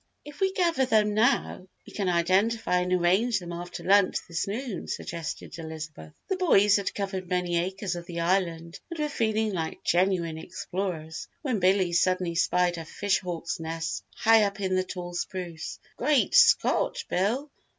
"If 0.25 0.39
we 0.39 0.51
gather 0.51 0.87
them 0.87 1.13
now 1.13 1.67
we 1.85 1.93
can 1.93 2.09
identify 2.09 2.79
and 2.79 2.91
arrange 2.91 3.37
them 3.37 3.51
after 3.53 3.83
lunch 3.83 4.17
this 4.27 4.47
noon," 4.47 4.87
suggested 4.87 5.59
Elizabeth. 5.59 6.13
The 6.27 6.37
boys 6.37 6.77
had 6.77 6.95
covered 6.95 7.29
many 7.29 7.59
acres 7.59 7.95
of 7.95 8.07
the 8.07 8.19
island 8.21 8.79
and 8.89 8.97
were 8.97 9.07
feeling 9.09 9.53
like 9.53 9.83
genuine 9.83 10.39
explorers 10.39 11.27
when 11.43 11.59
Billy 11.59 11.93
suddenly 11.93 12.33
spied 12.33 12.79
a 12.79 12.85
fish 12.85 13.19
hawk's 13.19 13.59
nest 13.59 14.03
high 14.15 14.41
up 14.41 14.59
in 14.59 14.75
a 14.75 14.83
tall 14.83 15.13
spruce. 15.13 15.77
"Great 15.97 16.33
Scott, 16.33 17.03
Bill! 17.07 17.51